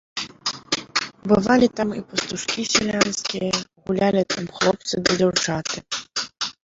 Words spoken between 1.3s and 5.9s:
Бывалі там і пастушкі сялянскія, гулялі там хлопцы ды дзяўчаты.